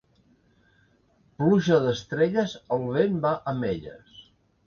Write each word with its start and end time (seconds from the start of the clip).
Pluja 1.41 1.77
d'estrelles, 1.83 2.57
el 2.77 2.87
vent 2.95 3.21
va 3.27 3.35
amb 3.53 3.71
elles. 3.75 4.19